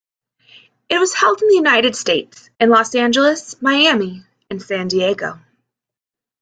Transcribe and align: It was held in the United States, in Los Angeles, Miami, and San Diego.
It 0.89 0.97
was 0.97 1.13
held 1.13 1.43
in 1.43 1.47
the 1.47 1.53
United 1.53 1.95
States, 1.95 2.49
in 2.59 2.71
Los 2.71 2.95
Angeles, 2.95 3.61
Miami, 3.61 4.25
and 4.49 4.59
San 4.59 4.87
Diego. 4.87 5.39